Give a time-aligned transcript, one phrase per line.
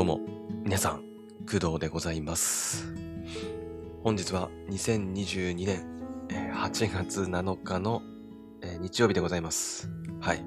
[0.00, 0.20] どうも、
[0.64, 1.02] 皆さん、
[1.44, 2.90] 工藤でございます。
[4.02, 6.00] 本日は2022年
[6.54, 8.00] 8月7日の
[8.80, 9.90] 日曜日でございます。
[10.18, 10.42] はい。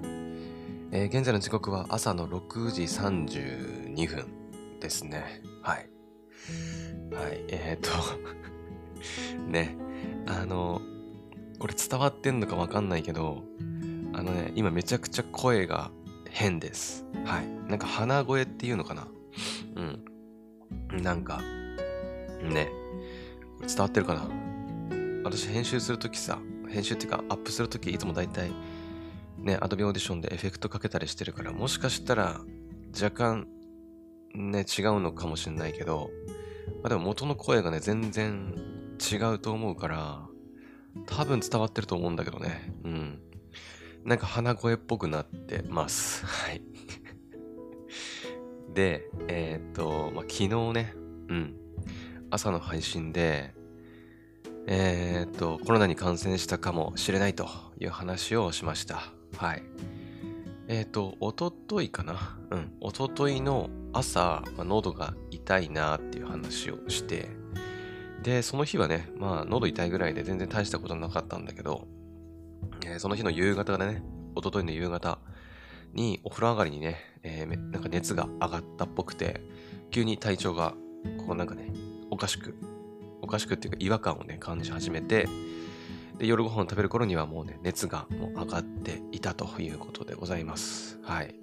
[0.92, 4.26] えー現在の時刻は朝の6時32分
[4.80, 5.44] ですね。
[5.62, 5.88] はい。
[7.14, 7.44] はい。
[7.50, 7.92] えー、っ
[9.38, 9.78] と、 ね、
[10.26, 10.82] あの、
[11.60, 13.44] これ伝わってんのかわかんないけど、
[14.14, 15.92] あのね、今めちゃくちゃ声が
[16.32, 17.06] 変です。
[17.24, 17.48] はい。
[17.70, 19.08] なんか鼻声っていうのかな
[19.76, 21.02] うん。
[21.02, 21.42] なんか、
[22.42, 22.70] ね、
[23.68, 24.28] 伝わってるかな？
[25.24, 28.52] 私編集するときさ、編集っていうかアップするときいつもだいたい
[29.38, 32.42] ね、アドビオーディションでエフェクトかけたりしてるから、もしかしたら
[32.94, 33.48] 若干
[34.36, 36.10] ね、違うのかもしれないけど、
[36.82, 38.56] まあ、でも元の声がね、全然
[39.00, 40.28] 違うと思うから、
[41.06, 42.74] 多分伝わってると思うんだけどね。
[42.84, 43.20] うん。
[44.06, 46.26] なんか鼻声っぽくなってます。
[46.26, 46.62] はい。
[48.74, 50.94] で、えーっと、まあ、昨日ね、
[51.30, 51.56] うん、
[52.32, 53.54] 朝の配信で、
[54.66, 57.48] えーっと、コロナに感染したかもしれないと
[57.80, 59.12] いう話をしました。
[59.38, 59.64] はい。
[60.68, 62.38] えーっと、おとといかな？
[62.50, 67.30] うん、おとといの朝、まあ、喉が痛いなっていう話をして、
[68.22, 71.88] で、その日はね、まあ、喉痛いぐらいで全然大したことなかったんだけど、
[72.86, 74.04] えーその日の夕方でね、
[74.36, 75.20] おとといの夕方
[75.94, 79.42] にお風呂上がりにね、えーなんか熱が上がったっぽくて、
[79.92, 80.76] 急に体調が、
[81.26, 81.72] こうなんかね、
[82.10, 82.56] おかしく、
[83.22, 85.28] おかしくっていうか違和感をね、感じ始めて、
[86.18, 91.00] で、夜ご飯を食べる頃にはもうね、熱がもう上がっていたということでございます。
[91.04, 91.36] はい。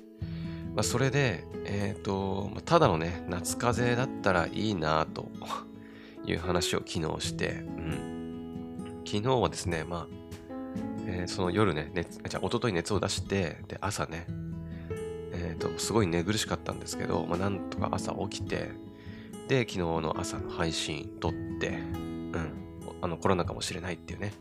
[0.75, 5.29] まあ、それで、えっ、と、ただのね、夏風邪だったらいいなと
[6.25, 9.03] いう話を昨日して、うん。
[9.05, 10.07] 昨日はですね、まあ、
[11.07, 14.27] えーその夜ね、熱、じゃあ、一昨日熱を出して、で、朝ね、
[15.43, 18.71] えっ、と、すごい寝苦しかったんですけど、まあ、なんとか朝起きて、
[19.49, 22.53] で、昨日の朝の配信撮って、うん、
[23.01, 24.33] あの、コロナかもしれないっていうね。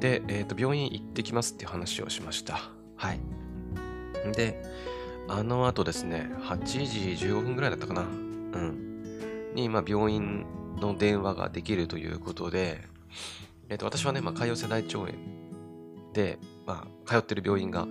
[0.00, 2.60] で、えっ、と、病院行ってきますって話をしました。
[2.96, 3.20] はい。
[4.34, 4.62] で、
[5.28, 8.02] あの後ですね、8時15分ぐらいだったかな。
[8.02, 9.52] うん。
[9.54, 10.46] に、まあ、病院
[10.80, 12.80] の電話ができるということで、
[13.68, 15.12] えっ、と、私はね、まあ、潰瘍性大腸炎
[16.12, 17.86] で、まあ、通ってる病院が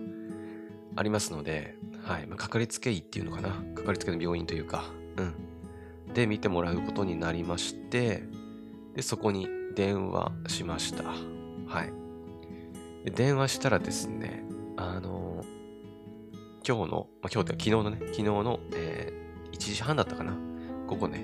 [0.96, 3.50] ありますので、はい、まあ、かかりつけ医っていうのかな？
[3.76, 4.86] かかりつけの病院というか、
[5.18, 6.14] うん。
[6.14, 8.24] で、見てもらうことになりまして、
[8.94, 11.04] で、そこに電話しました。
[11.04, 11.94] はい。
[13.06, 14.44] で電話したらですね、
[14.78, 15.44] あの
[16.68, 20.36] 今日の、まあ、今日って昨日のね、昨日の、えー1時半だったかな？
[20.88, 21.24] 午後ね、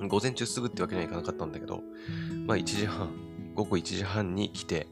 [0.00, 0.08] うん。
[0.08, 1.82] 午前中すぐってわけにはいかなかったんだけど、
[2.46, 3.10] まあ1時半、
[3.54, 4.88] 午後1時半に来て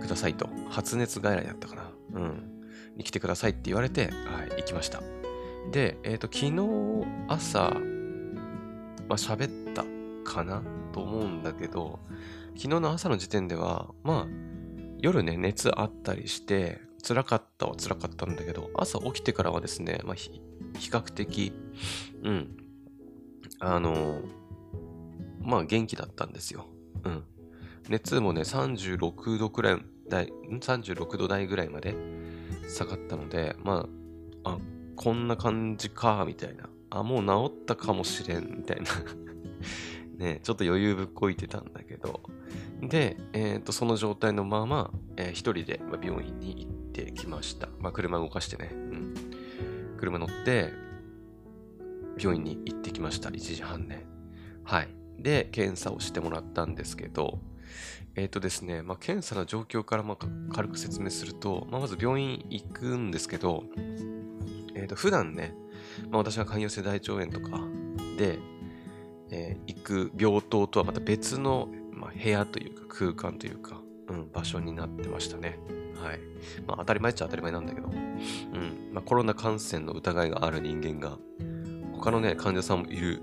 [0.00, 0.48] くださいと。
[0.70, 1.92] 発熱外来だったかな？
[2.14, 2.55] うん。
[2.96, 5.02] に来てくださいって言われて、はい、行きました。
[5.70, 6.52] で、えっ、と、昨日
[7.28, 7.70] 朝、
[9.08, 9.84] まあ喋った
[10.24, 10.62] かな？
[10.92, 11.98] と思うんだけど、
[12.56, 14.26] 昨日の朝の時点では、まあ、
[14.98, 20.40] 夜ね、熱あったりして、辛かったは辛かったんだけど、朝起きてからはですね、まあ、ひ
[20.78, 21.52] 比較的、
[22.22, 22.56] うん、
[23.60, 24.20] あの
[25.42, 26.66] まあ、元気だったんですよ。
[27.04, 27.24] うん。
[27.88, 31.94] 熱もね、36度くらい、台ん36度台ぐらいまで
[32.68, 33.88] 下がったので、ま
[34.44, 34.58] あ、あ、
[34.96, 36.68] こんな感じか、みたいな。
[36.90, 38.90] あ、もう治ったかもしれん、みたいな。
[40.18, 42.22] ね、ちょっと余裕ぶっこいてたんだけど。
[42.80, 47.68] で、えっ、と、その状態のまま、えー一人で病院に行ってきました。
[47.80, 48.70] まあ、車動かしてね。
[48.72, 49.14] うん。
[49.98, 50.72] 車乗って、
[52.18, 53.28] 病院に行ってきました。
[53.28, 54.06] 1時半ね。
[54.64, 54.88] はい。
[55.18, 57.40] で、検査をしてもらったんですけど、
[58.16, 60.16] えっ、とですね、まあ、検査の状況からま
[60.52, 63.64] 軽く説明すると、まあ、まず病院行くんですけど、
[64.74, 65.54] えっ、と、普段ね、
[66.10, 67.60] まあ、私が潰瘍性大腸炎とか
[68.18, 68.38] で、
[69.30, 75.60] えー行く病棟とはまた別の、まあ、部屋というか空間というか、うん、場所になってましたね。
[76.02, 76.20] はい。
[76.66, 78.90] まあ、当たり前っちゃ当たり前なんだけど、うん。
[78.92, 81.18] まあ、コロナ感染の疑いがある人間が、
[81.92, 83.22] 他のね、患者さんもいる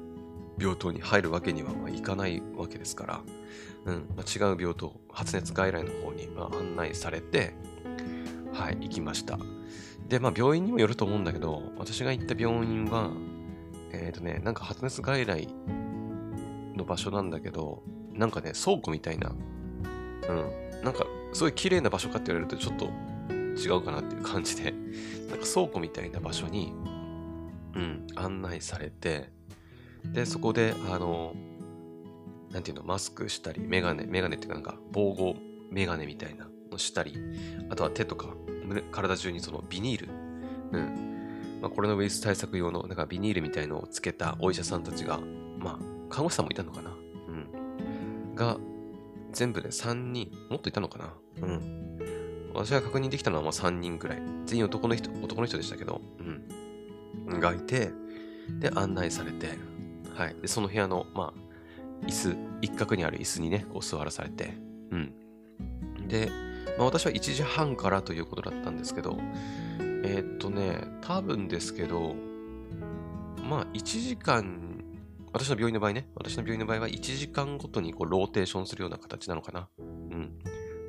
[0.58, 3.22] 病棟に入るわけにはまいかないわけですから、
[3.86, 4.06] うん。
[4.16, 7.54] まあ、違う病棟、発熱外来の方にま案内されて、
[8.54, 9.38] はい、行きました。
[10.08, 13.12] で、まあ、病院にもよると思うんだけど、私が行った病院は、
[13.92, 15.48] えっ、とね、なんか発熱外来
[16.76, 19.32] の場所なんだけど、なんかね、倉庫みたいな、
[20.30, 22.86] うん、なんか、すごい綺麗な場所かって言われるとちょっと
[23.60, 24.72] 違うかなっていう感じで、
[25.30, 26.74] なんか倉庫みたいな場所に、
[27.76, 29.30] うん、案内されて、
[30.06, 31.36] で、そこで、あの、
[32.52, 35.36] なんていうの、マスクしたり、メガネ、メガネっていうかなんか、防護
[35.72, 37.18] メガネみたいなのしたり、
[37.70, 38.36] あとは手とか、
[38.92, 40.14] 体中にそのビニール、
[40.72, 45.20] うん、まあ、コロナウイルス対策用のなんかビニールみたいのをつけたお医者さんたちが、
[45.58, 46.92] まあ、看護師さんもいたのかな？
[46.92, 48.36] うん。
[48.36, 48.58] が、
[49.32, 51.14] 全部で3人、もっといたのかな？
[51.42, 51.98] うん。
[52.54, 54.22] 私が確認できたのはまあ3人ぐらい。
[54.46, 57.40] 全員男の人、男の人でしたけど、うん。
[57.40, 57.92] がいて、
[58.60, 59.58] で、案内されて、
[60.14, 60.36] はい。
[60.42, 64.54] で、その部屋の、まあ、椅子、一角にある椅子にね、こう座らされて、
[64.92, 65.14] うん。
[66.08, 66.30] で、
[66.78, 69.18] まあ、私は1時半からということだったんですけど、
[70.04, 72.16] えー、っとね、多分ですけど、
[73.44, 74.84] まあ、1時間、
[75.32, 79.68] 私の病院の場合ね、私の病院の場合は1時間ごとにこうローテーションするような形なのかな。
[79.80, 80.38] うん。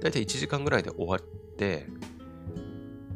[0.02, 1.20] だいたい1時間ぐらいで終わっ
[1.56, 1.86] て、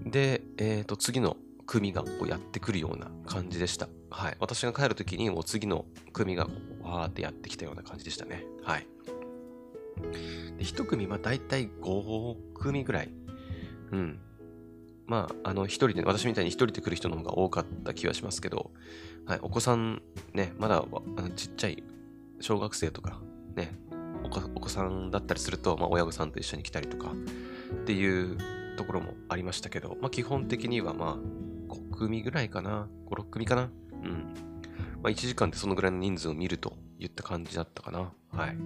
[0.07, 3.89] で、えー、っと、次の組がこうやってくるような感じでした。
[4.11, 4.37] はい。
[4.41, 6.49] 私が帰るときにもう次の組が
[6.83, 8.45] わーってやってきたような感じでしたね。
[8.63, 8.87] はい。
[10.57, 13.11] で、1組、まあ大体5組ぐらい。
[13.93, 14.19] うん。
[15.07, 18.71] まあ、あの、一人で、私みたいに一人で来る人の方が多かった気はしますけど、
[19.25, 20.03] はい、お子さん
[20.35, 20.85] ね、まだ
[21.17, 21.83] あのちっちゃい
[22.41, 23.21] 小学生とか、
[23.57, 23.73] ね、
[24.55, 28.37] お子さんだったりすると、まあ、親御さんと一緒に来たりとかっていう
[28.77, 33.71] ところもありましたけど、まあ、基本的にはまあ、5組ぐらいかな、5、6組かな。
[34.09, 34.35] うん。
[35.03, 38.13] まあ、1時間でそのぐらいの人数を見るといった感じだったかな。
[38.33, 38.57] はい。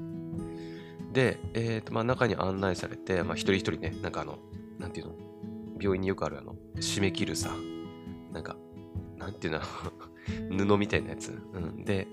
[1.13, 4.39] で、えっ、ー、と、まあ、中に案内されて、まあ、一人一人ね、なんかあの、
[4.79, 5.15] なんていうの、
[5.79, 7.51] 病院によくあるあの、締め切るさ、
[8.33, 8.57] なんか、
[9.19, 9.61] なんていうの、
[10.67, 11.31] 布みたいなやつ。
[11.53, 12.07] うん、で、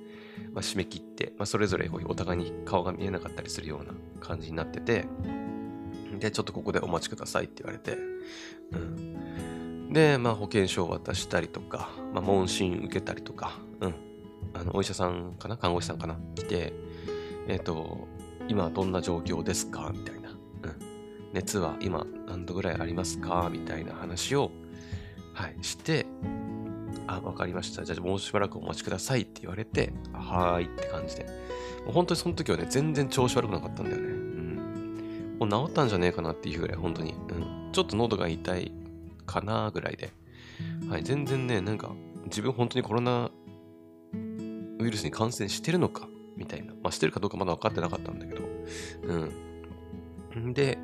[0.53, 5.05] まあ、締め切って、まあ、それぞれお互いに顔が見えなかったりするような感じになってて、
[6.19, 7.97] で、ちょっとここでお待ちくださいって言われて、
[8.71, 9.48] うん。
[9.89, 13.95] で、まあ、保険証を渡したりとか、まあ、問診受けたりとか、うん。
[14.53, 15.57] あの、お医者さんかな？
[15.57, 16.17] 看護師さんかな？
[16.35, 16.73] 来て、
[17.47, 18.07] えっ、ー、と、
[18.47, 19.91] 今どんな状況ですか？
[19.93, 20.29] みたいな。
[20.29, 20.37] うん
[21.31, 23.49] 熱は今何度ぐらいありますか？
[23.51, 24.49] みたいな話を、
[25.35, 26.07] はい、して、
[27.05, 27.85] あ、わかりました。
[27.85, 31.25] じゃあもうしばらくお待ちくださいって言われて、はーいって感じで。
[31.85, 34.07] もう本当にその時はね、全然調子悪くなかったんだよね。
[34.07, 35.37] うん。
[35.39, 37.13] もう治ったんじゃねえかなっていうぐらい、本当に。
[37.13, 37.69] うん。
[37.73, 38.71] ちょっと喉が痛い
[39.29, 40.11] かなぐらいで。
[40.89, 41.91] はい、全然ね、なんか、
[42.25, 43.31] 自分本当にコロナ
[44.79, 46.73] ウイルスに感染してるのかみたいな。
[46.73, 48.41] まあ、してるかどうかまだ分かってなかったんだけど。
[49.03, 50.53] うん。
[50.53, 50.77] で、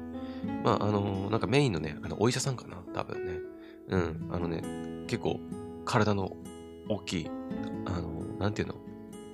[0.64, 3.40] まあ、あのー、なんかメインのね、あのお医者さんかな、多分ね。
[3.88, 4.62] うん、あのね、
[5.08, 5.40] 結構
[5.86, 6.36] 体の
[6.90, 7.30] 大きい、
[7.86, 8.76] あのー、なんていうの、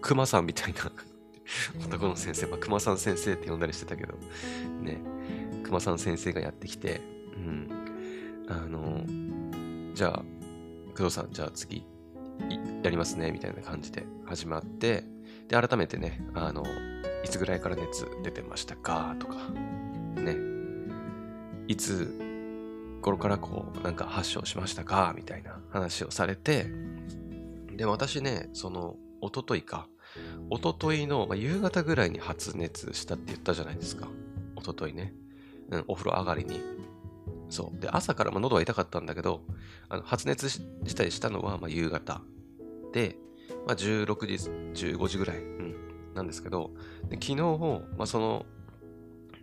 [0.01, 0.91] 熊さんみたいな
[1.85, 4.17] 男の先生、まあ、熊さん先生って呼んだりしてたけど、
[4.81, 5.01] ね、
[5.63, 7.01] 熊さん先生がやってきて、
[7.35, 7.80] うん、
[8.51, 9.03] あの、
[9.93, 10.23] じゃあ、
[10.95, 11.85] 工藤さん、じゃあ次、
[12.83, 15.05] やりますね、みたいな感じで始まって、
[15.47, 16.63] で、改めてね、あの、
[17.23, 19.35] いつぐらいから熱出てましたかとか、
[20.19, 20.35] ね、
[21.67, 22.13] いつ
[23.01, 26.67] 頃からこう、なんか発症しましたかみたいな話をされて、
[27.77, 29.87] で、私ね、その、おとといか、
[30.49, 34.09] おとといの、まあ、夕方ぐらいに発熱したって言ったじゃないですか。
[34.57, 35.13] おとといね。
[35.69, 36.59] うん、お風呂上がりに。
[37.51, 37.79] そう。
[37.79, 39.43] で、朝から、まあ、喉は痛かったんだけど、
[39.89, 40.45] あの発熱
[40.83, 42.21] 自体したのは、まあ、夕方。
[42.93, 43.17] で、
[43.67, 44.05] まあ、16
[44.73, 45.75] 時、15時ぐらい、うん、
[46.15, 46.71] なんですけど、
[47.09, 47.35] で昨日、
[47.97, 48.45] まあ、その、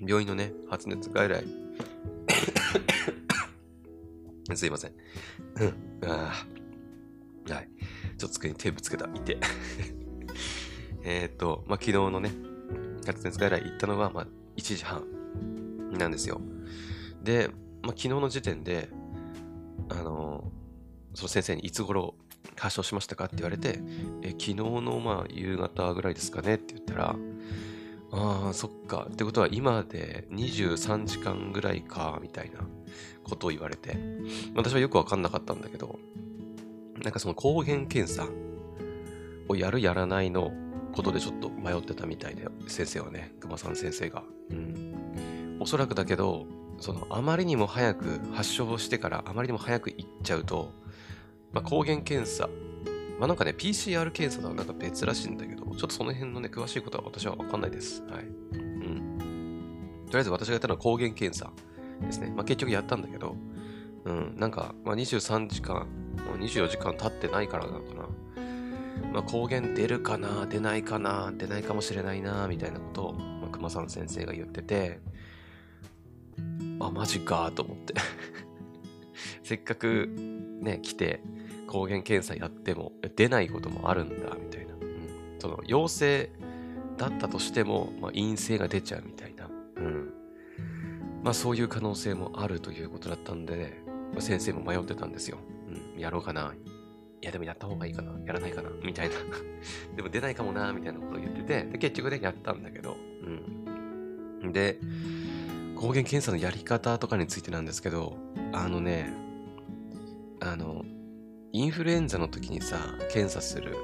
[0.01, 1.45] 病院のね、発熱外来
[4.57, 4.93] すいません。
[6.07, 6.33] あ
[7.53, 7.69] はい。
[8.17, 9.07] ちょっと机にテープつけた。
[9.07, 9.39] いて。
[11.05, 12.33] えっと、まあ、昨日のね、
[13.07, 15.05] 発熱外来行ったのは、まあ、1時半
[15.93, 16.41] なんですよ。
[17.23, 17.51] で、
[17.83, 18.89] まあ、昨日の時点で、
[19.91, 20.45] あの
[21.15, 22.15] その先生にいつ頃
[22.57, 23.81] 発症しましたかって言われて、
[24.23, 27.17] え昨日のまあ夕方ぐらいですかねって言ったら、
[28.11, 29.07] ああ、そっか。
[29.13, 32.61] ってことは今で23時間ぐらいか、みたいな
[33.23, 33.97] ことを言われて、
[34.55, 35.99] 私はよくわかんなかったんだけど、
[37.03, 38.27] なんかその抗原検査
[39.49, 40.53] をやるやらないの
[40.93, 44.23] ことでちょっと迷ってたみたいで、先生はね、熊さん先生が。
[44.51, 45.59] うん。
[45.61, 46.47] おそらくだけど、
[46.81, 50.73] そのあまりにも早く発症してからあまりにも早く行っちゃうと、
[51.53, 52.49] まあ、抗原検査
[53.19, 58.03] まあなんかね、PCR 検査とはなんか別らしいんだけど、ちょっとその辺のね、詳しいことは私はわかんないです。
[58.03, 58.23] はい。
[58.23, 60.05] うん。
[60.07, 61.51] とりあえず私がやったのは抗原検査
[62.01, 62.33] ですね。
[62.35, 63.35] まあ結局やったんだけど、
[64.05, 65.89] うん、なんか、まあ23時間、
[66.39, 68.09] 24時間経ってないからなのかな。
[69.13, 75.01] まあ抗原出るかな、出ないかな、出ないかもしれないな、みたいなことを、まあ、熊さん先生が言ってて、
[76.81, 77.95] あ、マジかと思って。
[79.43, 80.09] せっかく
[80.61, 81.21] ね、来て、
[81.69, 86.31] 抗原検査やっても出ないこともあるんだみたいな、うん、その陽性
[86.97, 90.13] だったとしても、まあ、陰性が出ちゃうみたいな、うん、
[91.23, 93.83] まあそういう可能性もあるということだったんで、
[94.13, 95.39] まあ、先生も迷ってたんですよ、
[95.95, 96.55] うん、やろうかな。
[97.21, 98.13] いやでもやった方がいいかな。
[98.25, 98.71] やらないかな。
[98.85, 99.17] みたいな。
[99.97, 102.97] でも出ないかもなみたいなことを言ってて、で、結局ね、やったんだけど、
[104.43, 104.53] うん。
[104.53, 104.79] で、
[105.79, 108.17] 抗原検査のやり方とかについてなんですけど、
[108.53, 109.15] あのね、
[110.41, 110.85] あの、
[111.53, 112.77] インフルエンザの時にさ、
[113.13, 113.77] 検査する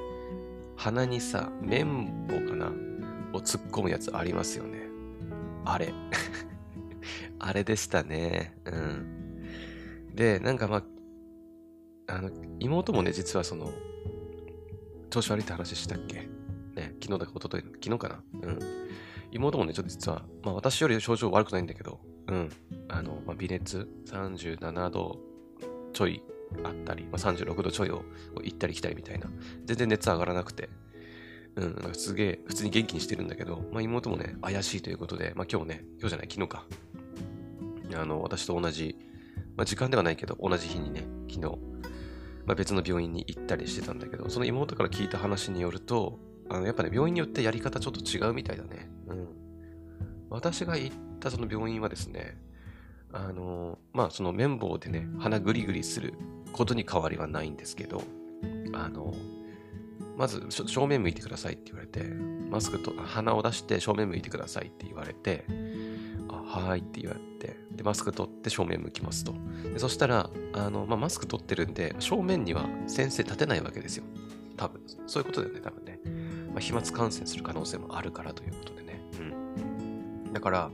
[0.76, 2.66] 鼻にさ、綿棒かな
[3.32, 4.88] を突っ込むやつありますよね。
[5.64, 5.94] あれ。
[7.38, 8.56] あれでしたね。
[8.64, 9.46] うん。
[10.14, 10.84] で、なんかまあ、
[12.08, 13.72] あの、妹もね、実はその、
[15.10, 16.28] 調子悪いって話したっけ？
[16.74, 18.22] ね、昨日だか一昨日昨日かな？
[18.42, 18.58] うん。
[19.34, 22.50] 妹もね、ちょっと実は、まあ私より症状悪くないんだけど、うん。
[22.88, 25.18] あの、まあ、微熱37度
[25.92, 26.22] ちょい
[26.62, 28.04] あったり、まあ、36度ちょいを
[28.42, 29.28] 行ったり来たりみたいな。
[29.64, 30.70] 全然熱上がらなくて、
[31.56, 36.66] うん、なんかすげえ普通に元気にしてるんだけど、まあ、妹もね、怪しいということで、まあ、今日ね、今日じゃない、昨日か。
[37.96, 38.96] あの、私と同じ、
[39.56, 41.58] まあ、時間ではないけど、同じ日にね、昨日、
[42.46, 48.88] まあ、別の病院に行ったりしてたんだけど、その妹から聞いた話によると、あのやっぱね、病院によってやり方ちょっと違うみたいだね。
[49.08, 49.28] うん。
[50.30, 52.36] 私が行ったその病院はですね、
[53.12, 56.14] あの、まあ、その綿棒でね、鼻グリグリする
[56.52, 58.02] ことに変わりはないんですけど、
[58.72, 59.14] あの、
[60.16, 62.02] まず正面向いてくださいって言われて、
[62.50, 65.44] マスクと鼻を出して正面向いてくださいって言われて、
[66.28, 69.34] あはいって言われて、で、マスク取って正面向きますと。
[69.72, 74.04] でそしたら、あの、まあ、マスク取ってるんで、正面には先生立てないわけですよ。
[74.56, 74.80] 多分。
[75.06, 75.93] そういうことだよね、多分ね。
[76.54, 79.00] まあ、飛沫感染する可能性もあるからということでね。
[79.18, 80.32] うん。
[80.32, 80.70] だから、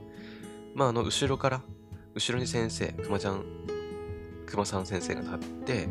[0.75, 1.61] まあ、あの、後ろから、
[2.13, 3.43] 後ろに先生、くまちゃん、
[4.45, 5.87] くまさん先生が立って、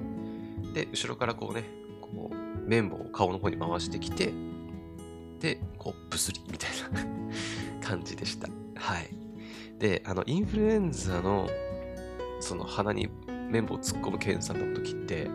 [0.73, 1.65] で、後ろからこうね、
[2.01, 4.33] こう、綿棒を顔の方に回してきて、
[5.41, 7.05] で、こう、ブスリみたいな
[7.87, 8.49] 感じでした。
[8.77, 9.11] はい。
[9.81, 11.49] で、あの、インフルエンザの、
[12.39, 13.09] その鼻に
[13.51, 15.29] 綿棒を突っ込む検査の時って、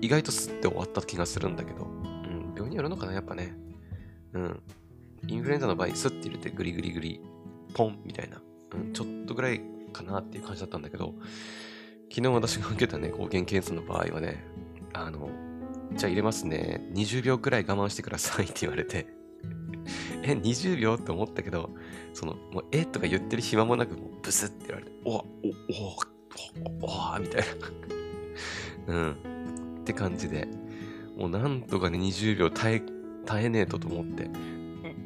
[0.00, 3.63] 意外とスッて終わった気がするんだけど、うん、病院によるのかな、やっぱね。
[4.34, 4.62] うん。
[5.26, 7.20] インフルエンザの場合、スッて入れてグリグリグリ、
[7.72, 8.40] ポンみたいな、
[8.74, 9.60] うん、ちょっとぐらい
[9.92, 11.14] かなっていう感じだったんだけど、
[12.10, 14.44] 昨日私が受けたね、抗原検査の場合はね、
[14.92, 15.28] あの、
[15.94, 16.80] じゃあ入れますね。
[16.92, 19.06] 20秒くらい我慢してくださいって言われて
[20.22, 21.70] え、20秒って思ったけど、
[22.12, 25.22] その、もう、えとか言ってる暇もなく、ブスって言われて、おおお
[26.82, 27.42] おおみたい
[28.86, 29.78] な うん。
[29.80, 30.48] って感じで、
[31.16, 32.82] もうなんとかね、20秒耐え、
[33.24, 34.28] 耐えねえとと思って、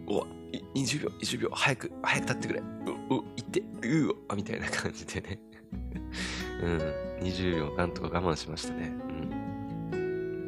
[0.07, 0.27] おわ、
[0.75, 2.61] 20秒、20秒、早く、早く立ってくれ。
[2.61, 2.67] う、う、
[3.09, 5.39] 行って、うわ、みたいな感じでね
[6.63, 6.79] うん、
[7.27, 8.89] 20秒なんとか我慢しましたね。
[8.89, 10.47] うん。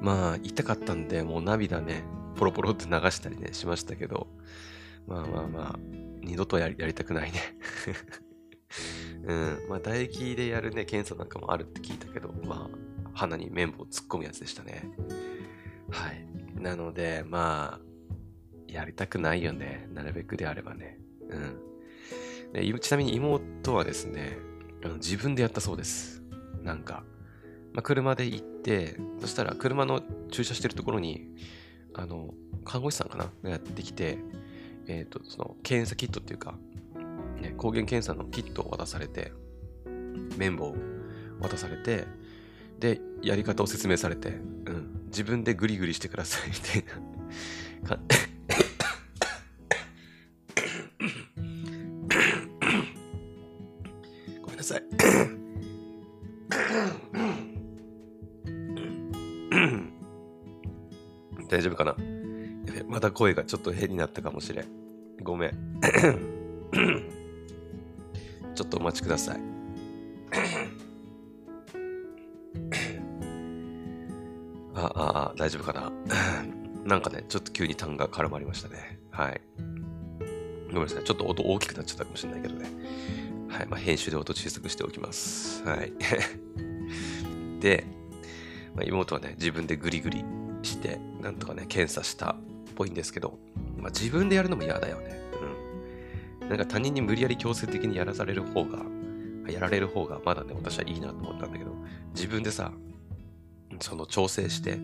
[0.00, 2.04] まあ、痛かったんで、もう涙ね、
[2.36, 4.28] ポロポロって流したりね、しましたけど、
[5.06, 5.78] まあまあまあ、
[6.22, 7.40] 二度とやりやりたくないね
[9.24, 9.68] うん。
[9.68, 14.90] まあ、唾液でやるね、検査なんかもあるって聞いたけど、まあ、鼻に綿棒突っ込むやつでしたね。
[15.90, 16.26] はい。
[16.64, 19.86] なので、まあ、やりたくないよね。
[19.92, 20.98] なるべくであればね。
[21.28, 21.60] うん。
[22.54, 24.38] でちなみに妹はですね、
[24.82, 26.22] あの自分でやったそうです。
[26.62, 27.04] なんか、
[27.74, 31.28] まあ、車で行って、そしたら車の駐車してるところに、
[31.92, 32.32] あの、
[32.64, 33.30] 看護師さんかな？
[33.42, 34.18] がやってきて、
[34.86, 36.54] えっ、ー、と、その、検査キットっていうか、
[37.42, 39.32] ね、抗原検査のキットを渡されて、
[40.38, 40.76] 綿棒を
[41.42, 42.06] 渡されて、
[42.78, 44.32] で、やり方を説明されて、う
[44.70, 46.84] ん、自分でグリグリしてくださいみたい
[47.88, 47.96] な
[54.42, 54.82] ごめんなさい
[61.48, 61.94] 大丈夫かな？
[62.88, 64.66] また声がちょっと変になったかもしれん。
[65.22, 65.52] ごめん。
[68.56, 69.53] ちょっとお待ちください。
[75.44, 75.92] 大丈夫かな？
[76.88, 78.98] なんかね、ちょっと急に痰が絡まりましたね。
[79.10, 79.40] はい。
[80.68, 81.04] ごめんなさい。
[81.04, 82.66] ちょっと音大きくなっちゃったかもしれないけどね。
[83.50, 83.66] はい。
[83.66, 85.62] まあ、編集で音小さくしておきます。
[85.64, 85.92] はい。
[87.60, 87.84] で、
[88.74, 90.24] まあ、妹はね、自分でグリグリ
[90.62, 92.36] して、なんとかね、検査したっ
[92.74, 93.38] ぽいんですけど、
[93.76, 95.20] まあ、自分でやるのも嫌だよね。
[96.42, 96.48] うん。
[96.48, 98.78] なんか他人に無理やり強制的にやらされる方が、
[99.50, 101.76] やられる方がまだね、私はいいなと思ったんだけど、
[102.14, 102.72] 自分でさ、
[103.80, 104.78] その調整して、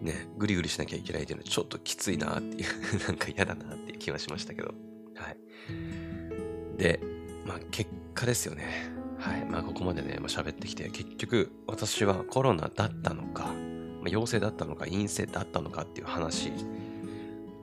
[0.00, 2.66] ね、ぐりぐりしなきゃいけないっていうのはちょっときついなっていう
[3.06, 4.74] なんか嫌だなっていう気はしましたけど、
[5.14, 6.78] はい。
[6.78, 7.00] で、
[7.46, 8.90] まあ結果ですよね。
[9.18, 9.44] はい。
[9.44, 16.50] まあここまでね、まあ、喋ってきて、結局私はコロナだったのか、まあ、陽性だったのか陰性だったのかっていう話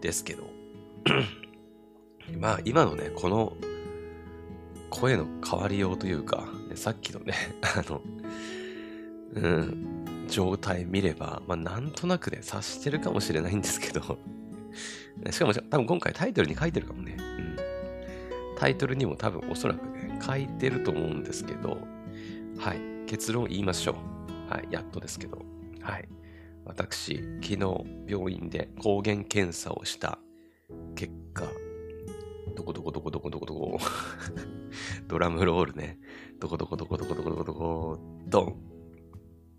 [0.02, 0.48] ですけど、
[2.40, 3.58] まあ今のね、この
[4.90, 8.02] 声の変わりようというか、ね、さっきのね、 あの、
[9.34, 9.97] うん、
[10.28, 14.20] 状態見れば、まあ、なんとなくね、察してるかもしれないんですけど
[15.32, 17.18] しかも、多分今回タイトルに書いてるかもね。
[17.20, 17.58] うん。
[18.58, 21.78] タイトルにも多分おそらくね、書いてると思うんですけど、
[22.58, 22.80] はい。
[23.08, 23.96] 結論言いましょ
[24.50, 24.52] う。
[24.52, 24.68] はい。
[24.70, 25.42] やっとですけど。
[25.82, 26.08] はい。
[26.66, 27.58] 私、昨日
[28.08, 30.20] 病院で抗原検査をした
[30.96, 31.46] 結果、
[32.56, 33.80] どこどこどこどこどこどこ
[35.08, 36.00] ドラムロールね。
[36.40, 38.77] どこどこどこどこどこどこどこ、ドン。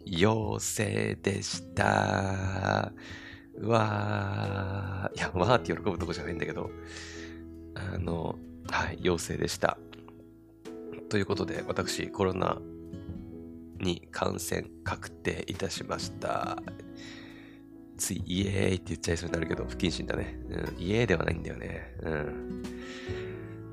[0.05, 2.93] 陽性でした。
[3.57, 5.19] うわー。
[5.19, 6.71] いや、わーって喜ぶとこじゃないんだけど、
[7.75, 8.39] あの、
[8.71, 9.79] はい、陽性でした。
[11.09, 12.61] ということで、私、コロナ
[13.81, 16.63] に感染確定いたしました。
[17.97, 20.39] ついイエーイって言っちゃいそうになるけど、不謹慎だね。
[20.49, 21.95] うん、イエーイではないんだよね。
[22.03, 22.63] うん。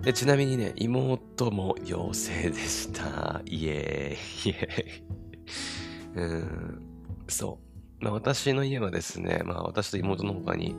[0.02, 3.42] でちなみにね、妹も陽性でした。
[3.46, 5.04] イエーイ、イエーイ。
[6.16, 6.82] うん、
[7.28, 7.60] そ
[8.02, 8.04] う。
[8.04, 10.76] まあ、私の家はですね、まあ私と妹の他に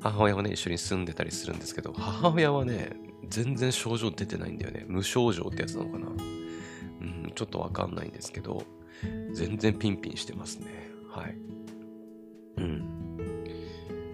[0.00, 2.92] 母親はね、一緒に住んでたりするんですけど、母親はね、
[3.28, 4.84] 全然症状出てないんだよね。
[4.88, 6.06] 無症状ってやつなのかな。
[6.08, 8.64] うん、ちょっとわかんないんですけど、
[9.32, 10.90] 全然ピンピンしてますね。
[11.10, 11.36] はい。
[12.58, 13.00] うん。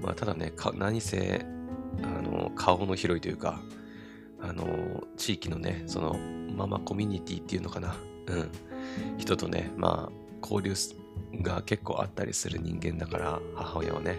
[0.02, 1.46] まあ、ただね、何せ、
[2.02, 3.60] あの、顔の広いというか、
[4.40, 6.16] あの、地域のね、その、
[6.56, 7.96] ママコミュニティっていうのかな。
[8.26, 8.50] うん。
[9.18, 10.74] 人とね、まあ、交流
[11.42, 14.18] が結構あったりする人間だから、母親はね。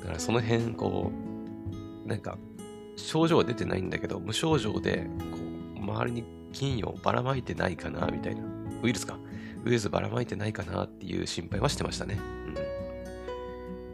[0.00, 1.10] だからその辺、こ
[2.04, 2.38] う、なんか、
[2.96, 5.38] 症状は出てないんだけど、無症状で、こ
[5.76, 8.42] う、周りに菌をばらまいてないかな、みたいな。
[8.82, 9.18] ウイルスか。
[9.64, 12.18] ウイルスばらまいてないかなっていう心配はしてましたね。
[12.46, 12.54] うん、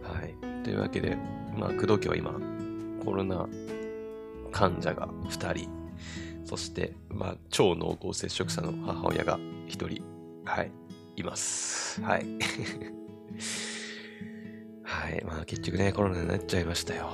[0.08, 1.16] はいというわけで、
[1.56, 2.38] まあ、工藤家は今、
[3.04, 3.48] コロナ
[4.52, 5.68] 患者が2人、
[6.44, 10.02] そして、まあ、超濃厚接触者の母親が1人、
[10.44, 10.70] はい、
[11.16, 12.02] います。
[12.02, 12.26] はい。
[14.84, 15.24] はい。
[15.24, 17.10] まあ、結局ね、コロナになっちゃいましたよ。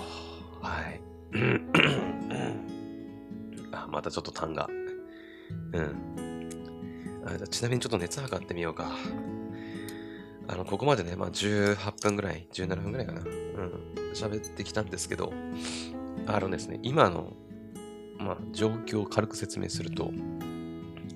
[0.61, 1.01] はい。
[3.73, 4.69] あ、またちょっと痰が。
[5.73, 5.97] うん。
[7.25, 8.91] あちなみにちょっと熱測ってみようか。
[10.49, 13.21] あの、ここまでね、まあ18分ぐらい、17分ぐらいかな。
[13.21, 13.93] うん。
[14.13, 15.33] 喋ってきたんですけど、
[16.27, 17.33] あのですね、今の、
[18.19, 20.11] まあ、状況を軽く説明すると、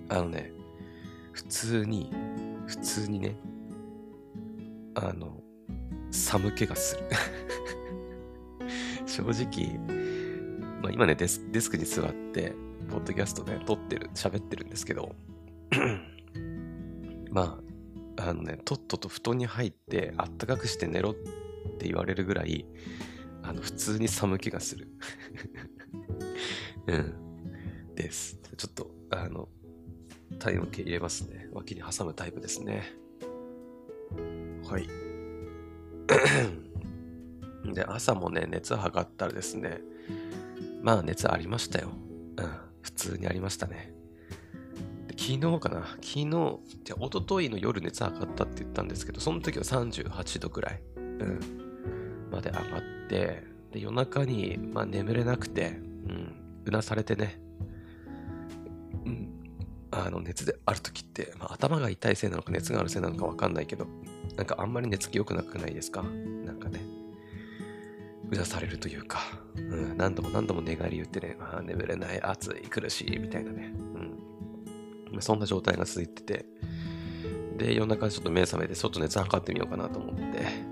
[0.09, 0.53] あのね、
[1.33, 2.11] 普通に、
[2.66, 3.37] 普通にね、
[4.94, 5.42] あの、
[6.11, 7.05] 寒気がする。
[9.07, 9.79] 正直、
[10.83, 12.55] まあ、今ねデス、デスクに座って、
[12.88, 15.14] ポッドキャストね、撮ってる、喋ってるんですけど、
[17.31, 17.61] ま
[18.16, 21.14] あ、あのね、とっとと布団に入ってあったかくして寝ろっ
[21.79, 22.66] て言われるぐらい、
[23.42, 24.88] あの、普通に寒気がする。
[26.88, 27.94] うん。
[27.94, 28.38] です。
[28.57, 29.48] ちょっと、あの、
[30.38, 31.49] 体温計入れますね。
[31.53, 32.92] 脇に挟むタイプですね。
[34.68, 34.88] はい。
[37.75, 39.81] で、朝もね、熱測ったらですね、
[40.83, 41.90] まあ熱ありましたよ。
[42.37, 42.51] うん。
[42.83, 43.96] 普通にありましたね。
[45.18, 51.40] 昨日かな昨日、じゃ一昨日の夜熱上がったって言ったんですけど、その時は38度くらい、うん、
[52.31, 57.45] まで上がって、で夜中に、まあ、眠れなくて、うん、うなされてね、うん、
[60.04, 63.87] あの熱である時って、まあ、頭が痛いせいなのか熱があるせいなのかわかんないけど、
[64.37, 66.02] なんかあんまり寝つき良くなくないですか？
[66.02, 66.80] なんかね、
[68.30, 69.20] うなされるというか、
[69.56, 73.72] うん、何度も何度も寝返り言ってね、あ、眠れない、暑い、苦しい、みたいなね、
[75.12, 75.22] うん。
[75.22, 76.46] そんな状態が続いてて、
[77.56, 80.22] で、夜中ちょっと目覚めて、ちょっと熱測ってみようかなと思って、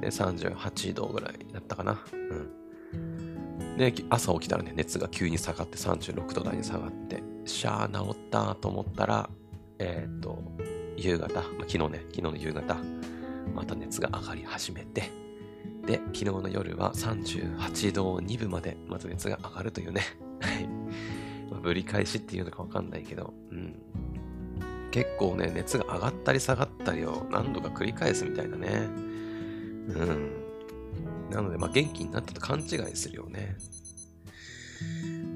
[0.00, 2.04] で、38度ぐらいだったかな。
[2.12, 2.63] うん。
[3.76, 9.28] で、朝起きたらね、熱が急に下がって36度台に下がって、しゃー治ったと思ったら、
[9.78, 10.38] えっ、ー、と、
[10.96, 12.76] 夕方、まあ、昨日ね、昨日の夕方、
[13.54, 15.10] また熱が上がり始めて、
[15.86, 20.02] で、昨日の夜は38度2分まで、まず熱が上がるというね。
[20.40, 20.68] はい。
[21.60, 23.74] ぶり返しっていうのかわかんないけど、うん。
[24.90, 28.68] 結構ね、熱が上がったり下がったりを何度か繰り返すみたいなね。
[29.88, 30.43] うん。
[31.34, 33.56] なので、まあ、元気になったと勘違いするよね。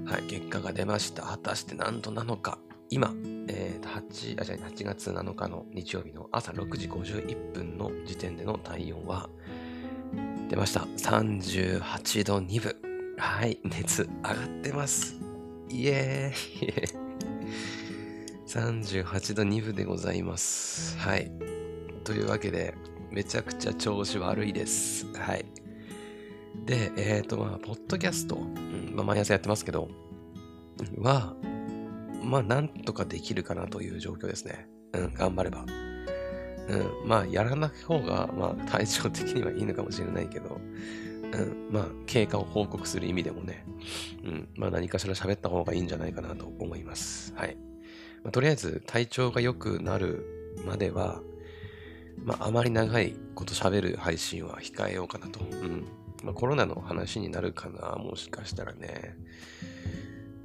[0.07, 1.23] はい、結果が出ました。
[1.23, 2.59] 果たして何度なのか。
[2.91, 3.13] 今、
[3.49, 9.29] えー、8, あじゃ8月7日の日曜日の朝6時51分の時点での体温は、
[10.49, 10.81] 出ました。
[10.81, 12.77] 38度2分。
[13.19, 15.17] はい、熱上がってます。
[15.69, 16.99] イエーイ
[18.49, 20.97] 38度2分でございます。
[20.97, 21.31] はい。
[22.05, 22.75] というわけで、
[23.11, 25.07] めちゃくちゃ調子悪いです。
[25.15, 25.45] はい。
[26.69, 29.89] で、えっ、ー、と、まあ、ポッドキャスト、うんまあ、毎朝やってますけど、
[30.99, 31.35] は、
[32.23, 34.69] まあ、なんとかできるかなという状況ですね。
[34.93, 35.65] うん、頑張れば。
[36.69, 40.61] うん、まあ、やらない方が、まあ、体調的にはいいのかもしれないけど、
[41.33, 43.65] うん、まあ、経過を報告する意味でもね、
[44.25, 47.33] うん、まあ、何かしら喋った方がいいんじゃないかなと思います。
[47.35, 47.57] はい。
[48.23, 51.23] まあ、とりあえず、体調が良くなるまでは、
[52.25, 55.41] まあ、あまり長いこと喋る配信は控えようかなと。
[55.41, 55.87] うん。
[56.23, 59.17] まあ、コロナの話になるかな、もしかしたらね。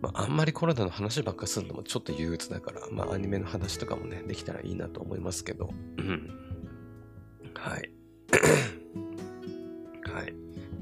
[0.02, 5.70] まあ、あんまりコロナの話ばっかするのもちょっと憂鬱だから、まあ、アニメの話とかもね、できたらいいなと思いますけど。
[5.98, 6.30] うん。
[7.56, 7.90] はい。
[10.12, 10.34] はい。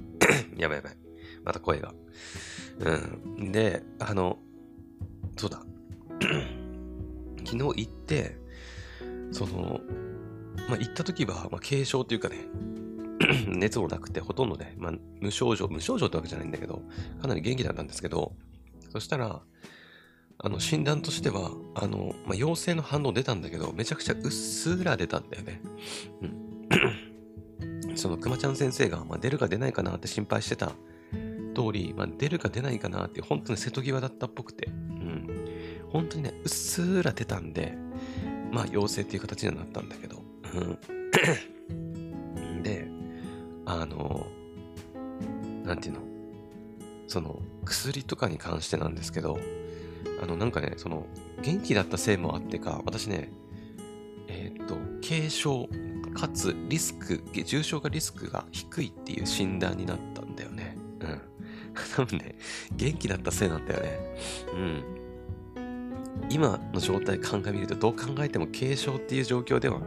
[0.60, 0.98] やばいやばい。
[1.44, 1.94] また声が。
[2.80, 3.52] うん。
[3.52, 4.40] で、あの、
[5.38, 5.64] そうだ。
[7.46, 8.38] 昨日行って、
[9.32, 9.82] その、
[10.68, 12.38] まあ、行った時は、まあ、軽症というかね、
[13.48, 16.82] 熱もなくて、ほとんどね、まあ、無症状、無症状ってわけじゃないんだけど、
[17.22, 18.34] かなり元気だったんですけど、
[18.90, 19.42] そしたら、
[20.44, 25.62] あの、診断としては、あの、まあ、陽性の反応出たんだけど、めちゃくちゃうっすら出たんだよね。
[26.22, 27.94] うん。
[27.96, 30.72] その、くまちゃん先生が、まあ、出るか出ないかなって心配してた
[31.54, 35.28] 通り、まあ、出るか出ないかなって、本当に瀬戸際だったっぽくて、うん。
[35.92, 37.78] 本当にね、うっすら出たんで、
[38.52, 40.24] まあ、陽性っていう形にはなったんだけど、
[40.56, 40.80] うん。
[42.64, 42.88] で、
[43.80, 44.28] あの、
[45.64, 46.02] なんていうの？
[47.08, 49.40] その薬とかに関してなんですけど、
[50.22, 51.06] あのなんかね、その
[51.42, 53.32] 元気だったせいもあってか、私ね、
[54.28, 55.68] えっ、と、軽症
[56.14, 60.78] かつリスク、重症化リスクが低いっていう診断になったんだよね。
[61.00, 61.22] うん。
[61.96, 62.36] 多分ね、
[62.76, 64.00] 元気だったせいなんだよね。
[64.54, 64.84] うん。
[66.30, 69.82] 今の状態考えみると、どう考えても軽症っていう状況では、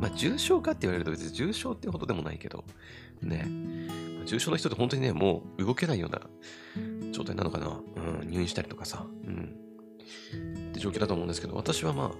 [0.00, 2.64] まあ重症かって言われると別に重症ってほどでもないけど、
[3.22, 3.46] ね。
[4.26, 6.20] 重症の人って本当にね、もう動けないような
[7.12, 7.80] 状態なのかな。
[7.96, 9.56] うん、入院したりとかさ、うん。
[10.70, 12.10] って状況だと思うんですけど、私はまあ、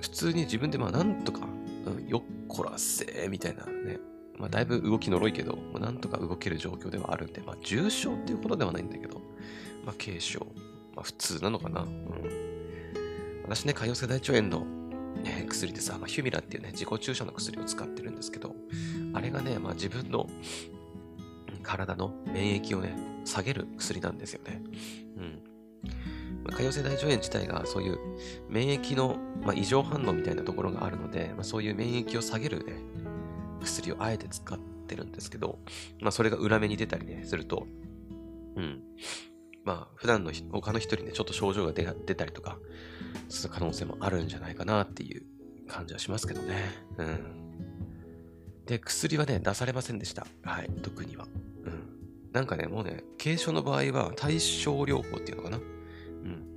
[0.00, 1.40] 普通に自分でまあ、なんとか、
[1.86, 3.98] うん、よっこらせーみたいなね。
[4.38, 9.20] まあ、だいぶ動きのろいけど、まあ、なんとか動ける状況ではあるんで、まあ、重症っていうことではないんだけど、
[9.84, 10.40] まあ、軽症。
[10.94, 11.82] まあ、普通なのかな。
[11.82, 11.88] うん。
[13.44, 14.66] 私ね、潰瘍性大腸炎の、
[15.48, 18.54] 薬でさ、まあ、ヒュミラっていうね、自己注射の薬を使ってるんですけど、
[19.12, 20.28] あれがね、まあ、自分の
[21.62, 24.62] 体の免疫をね、下げる薬なんですよね。
[25.16, 25.42] うん。
[26.44, 27.98] まあ、潰瘍性大腸炎自体がそういう
[28.48, 32.74] 免疫の、まあ、異常反応みたいなところがあるので、まあ、そういう免疫を下げるね、
[33.62, 35.58] 薬をあえて使ってるんですけど、
[36.00, 37.66] まあ、それが裏目に出たりね、すると、
[38.56, 38.82] うん。
[39.64, 42.58] まあ、普段の他の人にね、ちょっと症状が出たりとか、
[43.28, 45.22] する可能性もあるんじゃないかなっていう
[45.68, 46.70] 感じはしますけどね。
[46.98, 47.42] うん。
[48.66, 50.26] で、薬はね、出されませんでした。
[50.42, 51.26] はい、特には。
[51.64, 51.82] うん。
[52.32, 55.56] なんかね、もうね、軽症の場合は対症療法っていうのかな。
[55.56, 56.54] うん。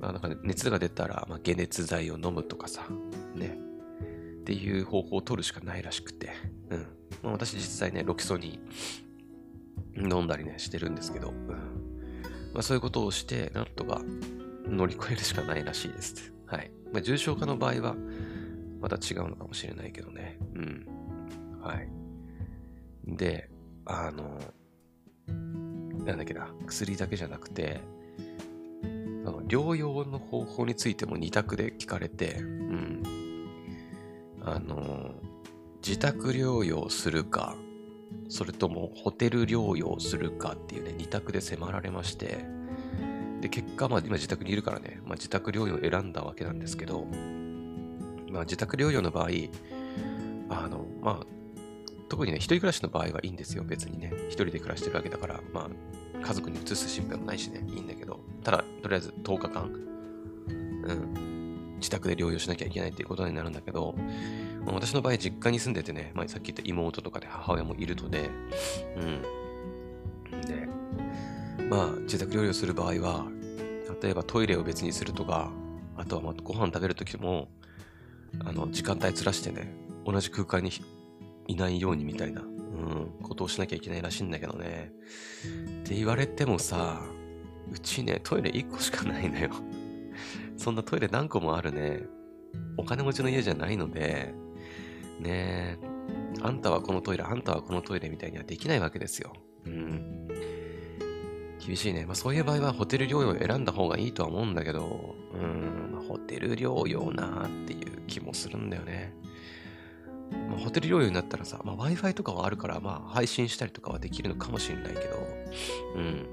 [0.00, 2.86] まあなんか、ね、熱が出たら、まあ、解熱剤を飲むとかさ、
[3.34, 3.58] ね。
[4.40, 6.30] っていう方法を取るしかないらしくて。
[6.70, 6.86] うん。
[7.22, 8.60] まあ、私実際ね、ロキソニ
[9.96, 11.46] ン飲んだりね、してるんですけど、うん。
[12.54, 14.00] まあそういうことをして、なんとか
[14.68, 16.32] 乗り越えるしかないらしいです。
[16.46, 16.70] はい。
[16.92, 17.96] まあ、重症化の場合は、
[18.80, 20.38] また違うのかもしれないけどね。
[20.54, 20.86] うん。
[21.60, 21.88] はい。
[23.06, 23.50] で、
[23.84, 24.38] あの、
[26.04, 27.80] なんだっけな、薬だけじゃなくて、
[29.24, 33.02] あの療養の方法についても2択で聞かれて、うん。
[34.42, 35.14] あの、
[35.86, 37.56] 自宅療養するか、
[38.28, 42.44] それともホテル療養するかっていうね、2択で迫られまして、
[43.40, 47.06] で、結果、まあ今自宅にいるからね、まあ自宅療養を選んだわけなんですけど、
[48.30, 49.28] まあ自宅療養の場合、
[50.50, 51.26] あの、まあ
[52.08, 54.12] 特にね、一人暮らしの場合はいいんですよ、別にね。
[54.28, 63.94] 一人で暮らしてるわけだから、まあ、家族に移す心配もないしね、いいんだけど、ただ、とりあえず10日間、うん、自宅で療養しなきゃいけないっていうことになるんだけど、
[64.66, 68.30] 私の場合、実家に住んでてね、まあ、さっき言った妹とかで母親もいるので、
[68.96, 69.22] うん。
[71.70, 73.26] まあ、自宅療養する場合は、
[74.02, 75.50] 例えばトイレを別にするとか、
[75.96, 77.48] あとはまあご飯食べるときも、
[78.44, 79.74] あの、時間帯ずらしてね、
[80.06, 80.70] 同じ空間に
[81.46, 84.92] いないようにみたいな、うん、ことをしなきゃいけないらしいんだけどね。
[85.82, 87.02] って言われてもさ、
[87.70, 89.50] うちね、トイレ1個しかないのよ。
[90.56, 92.02] そんなトイレ何個もあるね、
[92.76, 94.32] お金持ちの家じゃないので、
[95.20, 95.78] ねえ
[96.40, 99.32] あんたはこのトイレ、あんたはこのトイレみたいにはできないわけですよ。
[99.66, 100.27] うん。
[101.68, 102.06] 厳しいね。
[102.06, 109.12] まあそういう場合はホテル療養を選んだ方がいいとは思うんだけど、うん、まあ、ホテル療養なっていう気もするんだよね。
[110.48, 115.18] まあ、ホテル療養になったらさ、まあ、Wi-Fi とかはあるから、まあ、配信したりとかはできるのかもしれないけど、
[115.96, 116.26] うん。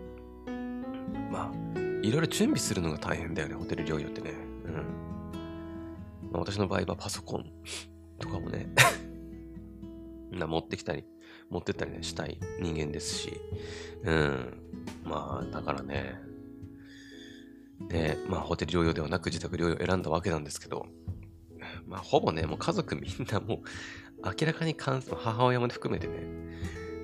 [1.29, 4.31] まあ、いろいろ準備するのが大変だよね、ホテル療養ってね。
[4.65, 4.73] うん。
[6.31, 7.45] まあ、私の場合はパソコン
[8.19, 8.69] とかもね
[10.31, 11.05] な持ってきたり、
[11.49, 13.39] 持ってったりね、したい人間ですし、
[14.03, 14.59] うん。
[15.03, 16.19] まあ、だからね、
[17.81, 20.87] で、まあ、ホテル療養ではなく自宅療養を選んだわけなんですけど、
[21.87, 23.59] まあ、ほぼね、もう家族みんなもう、
[24.23, 26.13] 明らかに感染、母親も含めてね、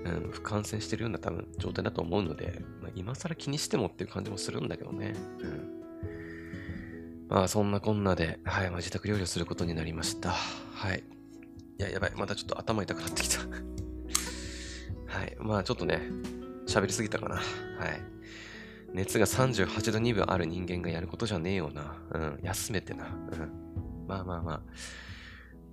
[0.06, 5.14] うん、不感染してるような多分状態だと思うので、まあ、今更気にしてもっていう感じもするんだけどね。
[5.40, 5.82] うん。
[7.30, 10.32] まあ、そんなこんなで、はい、まあ、自宅療養することになりました。
[10.32, 11.04] はい。
[11.80, 12.12] いや、やばい。
[12.16, 13.40] またちょっと頭痛くなってきた
[15.12, 15.36] はい。
[15.39, 16.02] まあ、ちょっとね、
[16.67, 17.36] 喋りすぎたかな。
[17.36, 17.43] はい。
[18.93, 21.95] 熱が38度2分ある人間がやることじゃねえよな。
[22.13, 22.39] うん。
[22.41, 23.06] 休めてな。
[23.06, 24.08] うん。
[24.08, 24.62] まあまあまあ。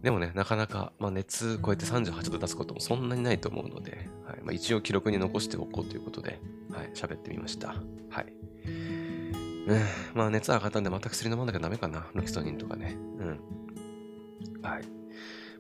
[0.03, 6.40] でもね、なかなか、まあ、熱超えて38度出すこともそんなにないと思うので、はいまあ、一応記録に残しておこうということで、
[6.72, 7.68] はい、喋ってみました。
[8.11, 8.33] はい。
[8.66, 9.81] うん、
[10.14, 12.07] まあ、熱上がったんでまた薬飲まなきゃダメかな。
[12.14, 12.96] ロキソニンとかね。
[13.18, 13.40] うん。
[14.62, 14.98] はい。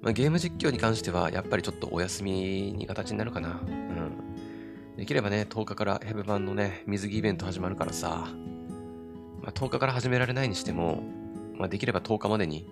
[0.02, 3.60] まあ、ゲーム実況に関しては、やっぱりちょっとお休みに形になるかな。
[3.66, 4.96] うん。
[4.96, 8.28] できればね、10日からヘブ版のね、水着イベント始まるからさ、
[9.40, 11.02] まあ、10日から始められないにしても、
[11.56, 12.68] まあ、できれば10日までに、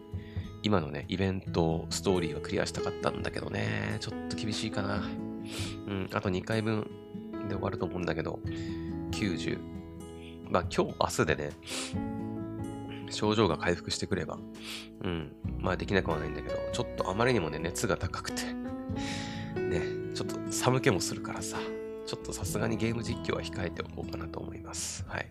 [0.63, 5.05] 今のね、イベント、ストーリーをクリアしたかったんだけどね、ちょっと厳しいかな。
[5.87, 6.89] うん、あと2回分
[7.49, 8.41] で終わると思うんだけど、
[9.13, 9.59] 90。
[10.51, 11.51] まあ今日、明日でね、
[13.11, 14.39] 症状が回復してくれば、
[15.03, 18.43] うん、まあできなくはないんだけど、ちょっとあまりにもね、熱が高くて、
[19.61, 19.83] ね、
[20.15, 21.59] ちょっと寒気もするからさ、
[22.07, 25.05] ちょっとさすがにゲーム実況は控えておこうかなと思います。
[25.09, 25.31] はい。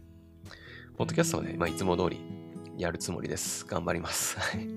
[0.97, 2.21] ポッドキャストはね、まあ、いつも通り
[2.77, 3.65] やるつもりです。
[3.65, 4.37] 頑張ります。
[4.39, 4.67] はい。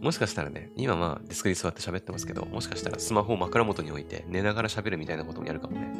[0.00, 5.92] もしかしたらね、今まあデスクに座って喋ってますけど、もしかしたらスマホを枕元に置いて寝ながら喋るみたいなこともやるかもね。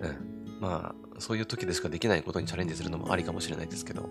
[0.00, 0.60] うん。
[0.60, 4.08] まあ、そういう時でしかできないことにチャレンジするのもありかもしれないですけど、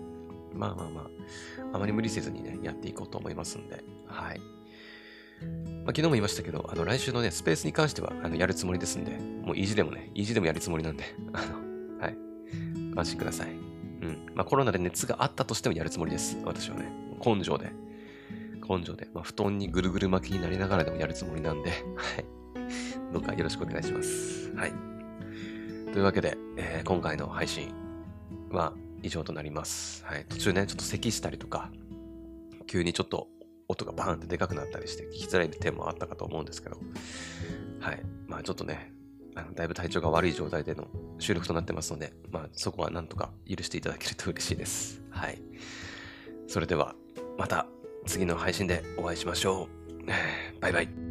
[0.54, 4.40] まあまあまあ、あまり無理せずにね、やっていこうと思いますんで、はい。
[4.40, 4.44] ま
[5.44, 12.16] あ、昨日も言いましたけど、あの、来週のね、スペースに関しては、あの、やるつもりですんで、もう意地でもね、意地でもやるつもりなんで、 あの、はい。
[12.96, 13.50] 安心ください。
[13.50, 14.26] うん。
[14.34, 16.38] まあ、コロナで熱があったとしてもやるつもりです。
[16.44, 16.92] 私はね。
[17.24, 17.72] 根性で。
[18.66, 19.08] 根性で。
[19.12, 21.74] まあ、布団にぐるぐる巻きになりながらでもやるつもりなんで、は
[22.20, 22.24] い。
[23.12, 24.52] どうかよろしくお願いします。
[24.54, 24.72] はい。
[25.92, 27.72] というわけで、えー、今回の配信
[28.50, 28.72] は
[29.04, 30.04] 以上となります。
[30.04, 30.24] はい。
[30.28, 31.70] 途中ね、ちょっと咳したりとか、
[32.66, 33.28] 急にちょっと
[33.68, 36.78] 音がバーンってでかくなったりして聞きづらい点もあったかと思うんですけど、
[37.80, 38.02] はい。
[38.26, 38.92] まあちょっとね、
[39.34, 40.88] あのだいぶ体調が悪い状態での
[41.18, 45.02] 収録となってますので、まあそこはなんとか許していただけると嬉しいです。
[45.10, 45.38] はい。
[46.48, 46.94] それでは、
[47.36, 47.66] また
[48.06, 50.06] 次の配信でお会いしましょう。
[50.60, 51.03] バイバイ。